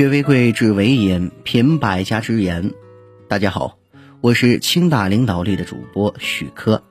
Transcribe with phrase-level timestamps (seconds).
[0.00, 2.72] 学为贵，知为引，品百家之言。
[3.28, 3.76] 大家好，
[4.22, 6.82] 我是清大领导力的主播许科。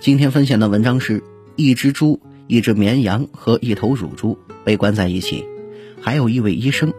[0.00, 1.22] 今天分享的文章是：
[1.54, 5.44] 一只猪、一只绵羊和一头乳猪被关在一起，
[6.02, 6.92] 还有一位医生。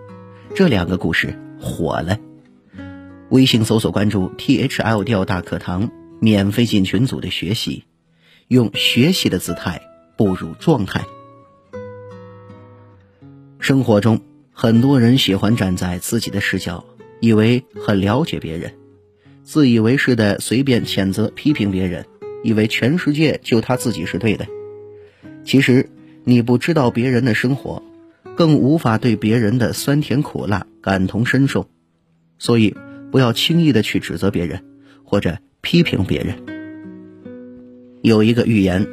[0.56, 2.18] 这两个故事火了。
[3.28, 5.92] 微信搜索关注 T H L 调大课堂，
[6.22, 7.84] 免费进群组的学习，
[8.48, 9.82] 用学习的姿态
[10.16, 11.04] 步入状态。
[13.60, 14.22] 生活中，
[14.60, 16.84] 很多人喜欢站在自己的视角，
[17.20, 18.74] 以为很了解别人，
[19.44, 22.08] 自以为是的随便谴责批评别人，
[22.44, 24.48] 以为全世界就他自己是对的。
[25.46, 25.92] 其实，
[26.24, 27.84] 你不知道别人的生活，
[28.36, 31.70] 更无法对别人的酸甜苦辣感同身受，
[32.40, 32.76] 所以
[33.12, 34.66] 不要轻易的去指责别人
[35.04, 36.36] 或者批评别人。
[38.02, 38.88] 有一个寓言，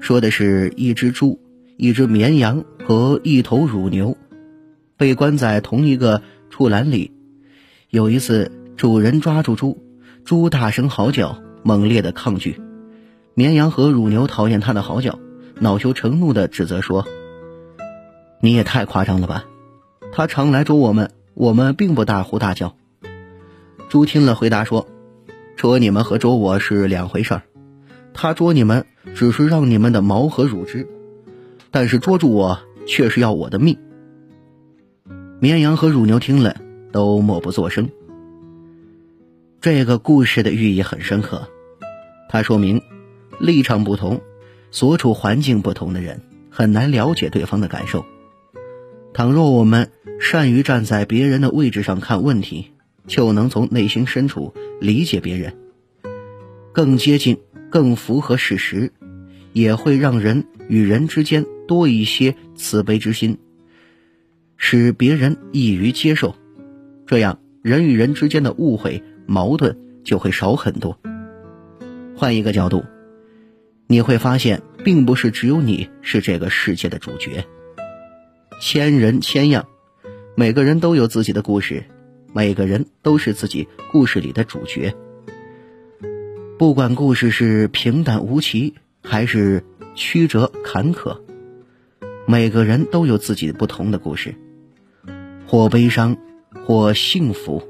[0.00, 1.38] 说的是一只猪。
[1.76, 4.16] 一只绵羊和一头乳牛
[4.98, 7.12] 被关在同一个畜栏里。
[7.88, 9.82] 有一次，主人抓住猪，
[10.24, 12.60] 猪大声嚎叫，猛烈的抗拒。
[13.32, 15.18] 绵羊和乳牛讨厌它的嚎叫，
[15.60, 17.06] 恼羞成怒的指责说
[18.42, 19.44] ：“你也太夸张了吧！
[20.12, 22.74] 他常来捉我们，我们并不大呼大叫。”
[23.88, 24.88] 猪听了回答说
[25.56, 27.42] ：“捉你们和捉我是两回事儿，
[28.12, 30.88] 他捉你们只是让你们的毛和乳汁。”
[31.70, 33.78] 但是捉住我却是要我的命。
[35.40, 36.56] 绵羊和乳牛听了
[36.90, 37.90] 都默不作声。
[39.60, 41.48] 这个故事的寓意很深刻，
[42.28, 42.82] 它说明
[43.38, 44.20] 立场不同、
[44.72, 48.04] 所处环境不同的人很难了解对方的感受。
[49.14, 52.72] 倘若我们善于站在别人的位置上看问题，
[53.06, 55.56] 就能从内心深处理解别人，
[56.72, 57.38] 更接近、
[57.70, 58.92] 更符合事实，
[59.52, 61.46] 也会让人与人之间。
[61.68, 63.36] 多一些慈悲之心，
[64.58, 66.34] 使别人易于接受，
[67.06, 71.00] 这样人与人之间的误会、矛盾就会少很多。
[72.16, 72.84] 换一个角度，
[73.86, 77.46] 你会发现，并不是只有你是这个世界的主角。
[78.60, 79.66] 千人千样，
[80.36, 81.84] 每个人都有自己的故事，
[82.34, 84.94] 每个人都是自己故事里的主角。
[86.58, 89.64] 不管故事是平淡无奇，还是
[89.94, 91.20] 曲折坎坷。
[92.26, 94.34] 每个人都有自己不同的故事，
[95.50, 96.18] 或悲伤，
[96.66, 97.66] 或幸福。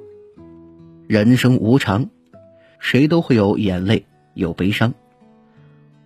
[1.06, 2.10] 人生无常，
[2.80, 4.94] 谁都会有眼泪，有悲伤。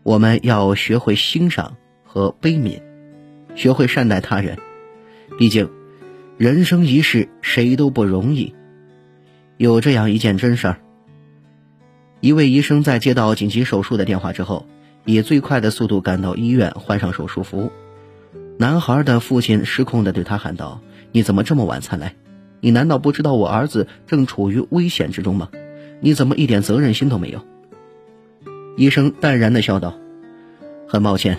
[0.02, 2.82] 我们要学会欣赏和悲悯，
[3.54, 4.58] 学会善待他人。
[5.38, 5.70] 毕竟，
[6.36, 8.54] 人生一世，谁都不容易。
[9.56, 10.76] 有这样一件真事儿：
[12.20, 14.66] 一位医生在接到紧急手术的电话之后，
[15.06, 17.72] 以最快的速度赶到医院，换上手术服。
[18.58, 20.82] 男孩的父亲失控地对他喊道
[21.12, 22.14] ：“你怎么这么晚才来？
[22.60, 25.48] 你难道不知道我儿子正处于危险之中吗？
[26.00, 27.40] 你怎么一点责任心都没有？”
[28.76, 29.94] 医生淡然地笑道
[30.88, 31.38] ：“很抱歉，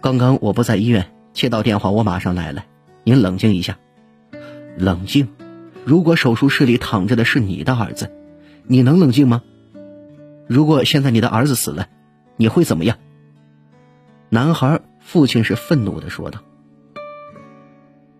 [0.00, 2.64] 刚刚我不在医院，接到电话我马上来了。
[3.04, 3.78] 您冷静一下，
[4.76, 5.28] 冷静。
[5.84, 8.10] 如果手术室里躺着的是你的儿子，
[8.64, 9.42] 你能冷静吗？
[10.48, 11.88] 如果现在你的儿子死了，
[12.36, 12.98] 你会怎么样？”
[14.28, 14.80] 男孩。
[15.06, 16.40] 父亲是愤怒的说道。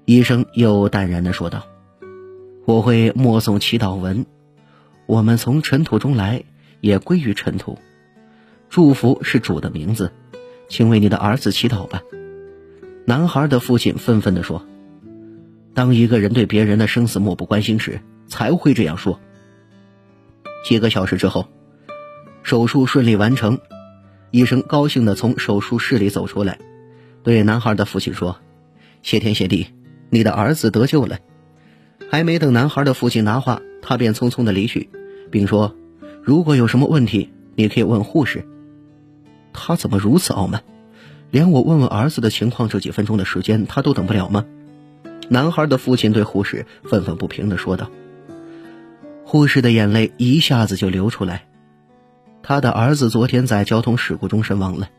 [0.06, 1.64] 医生又淡然的说道
[2.66, 4.26] ：“我会默诵祈祷文，
[5.06, 6.44] 我们从尘土中来，
[6.80, 7.78] 也归于尘土。
[8.68, 10.12] 祝福是主的名字，
[10.68, 12.02] 请为你的儿子祈祷吧。”
[13.06, 14.66] 男孩的父亲愤愤的说
[15.72, 19.18] ：“当一个人对别人的生死漠不关心时，才会这样说。”
[20.66, 21.48] 几个小时之后，
[22.42, 23.58] 手术顺利完成，
[24.30, 26.58] 医生高兴的从手术室里走出来。
[27.22, 28.38] 对男孩的父亲说
[29.02, 29.66] ：“谢天谢地，
[30.10, 31.18] 你的儿子得救了。”
[32.10, 34.88] 还没等男孩的父亲拿话，他便匆匆的离去，
[35.30, 35.74] 并说
[36.22, 38.46] ：“如果有什么问题，你可以问护士。”
[39.52, 40.62] 他怎么如此傲慢？
[41.30, 44.44] 连我问问儿子的情况这几分钟的时间，他都等不了吗？
[45.28, 47.90] 男孩的父亲对护士愤愤不平的说道。
[49.24, 51.46] 护士的眼泪一下子就流出来，
[52.42, 54.90] 他的儿子昨天在交通事故中身亡了。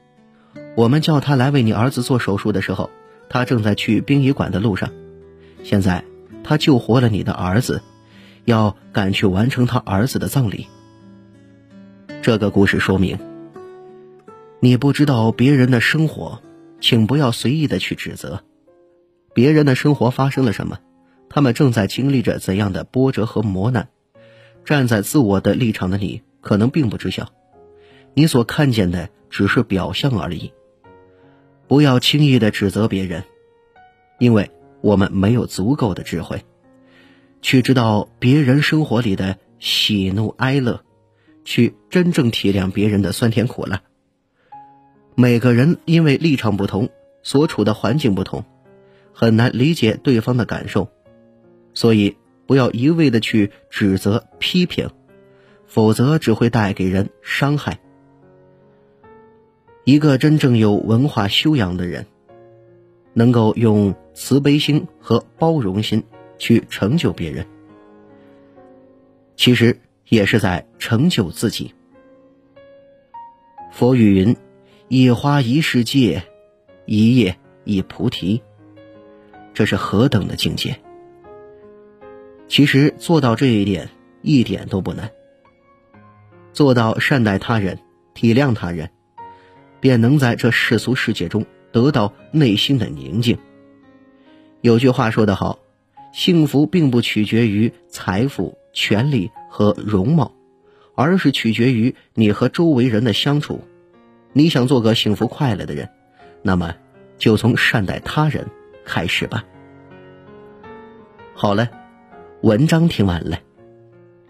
[0.75, 2.89] 我们叫他来为你儿子做手术的时候，
[3.29, 4.91] 他正在去殡仪馆的路上。
[5.63, 6.03] 现在
[6.43, 7.81] 他救活了你的儿子，
[8.43, 10.67] 要赶去完成他儿子的葬礼。
[12.21, 13.17] 这个故事说明，
[14.59, 16.41] 你不知道别人的生活，
[16.79, 18.43] 请不要随意的去指责。
[19.33, 20.79] 别人的生活发生了什么，
[21.29, 23.89] 他们正在经历着怎样的波折和磨难，
[24.63, 27.29] 站在自我的立场的你，可能并不知晓。
[28.13, 30.53] 你所看见的只是表象而已。
[31.67, 33.23] 不要轻易的指责别人，
[34.19, 34.51] 因为
[34.81, 36.43] 我们没有足够的智慧，
[37.41, 40.83] 去知道别人生活里的喜怒哀乐，
[41.43, 43.81] 去真正体谅别人的酸甜苦辣。
[45.15, 46.89] 每个人因为立场不同，
[47.23, 48.45] 所处的环境不同，
[49.13, 50.89] 很难理解对方的感受，
[51.73, 54.89] 所以不要一味的去指责批评，
[55.65, 57.79] 否则只会带给人伤害。
[59.85, 62.07] 一个真正有文化修养的人，
[63.13, 66.03] 能够用慈悲心和包容心
[66.39, 67.45] 去成就别人，
[69.35, 69.79] 其实
[70.09, 71.75] 也是在成就自己。
[73.71, 74.35] 佛语云
[74.89, 76.23] ：“一花一世界，
[76.87, 78.41] 一叶一菩提。”
[79.53, 80.79] 这是何等的境界！
[82.47, 83.89] 其实做到这一点
[84.23, 85.11] 一点都不难，
[86.53, 87.77] 做到善待他人、
[88.15, 88.89] 体谅他人。
[89.85, 93.37] 便能在这世俗世界中得到内心的宁静。
[94.61, 95.59] 有句话说得好，
[96.11, 100.33] 幸福并不取决于财富、权力和容貌，
[100.95, 103.61] 而是取决于你和周围人的相处。
[104.33, 105.87] 你想做个幸福快乐的人，
[106.41, 106.73] 那么
[107.19, 108.47] 就从善待他人
[108.85, 109.45] 开始吧。
[111.35, 111.69] 好了，
[112.41, 113.37] 文章听完了，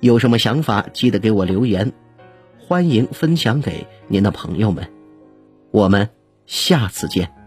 [0.01, 1.93] 有什么想法记得给我留言，
[2.59, 4.94] 欢迎分享给您的朋友们。
[5.75, 6.09] 我们
[6.45, 7.44] 下次见。